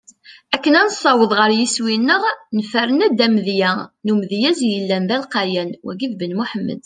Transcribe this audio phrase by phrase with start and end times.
[0.55, 2.23] Akken ad nessaweḍ ɣer yiswi-neɣ,
[2.57, 3.71] nefren-d amedya
[4.05, 6.79] n umedyaz yellan d alqayan: Wagi d Ben Muḥemmed.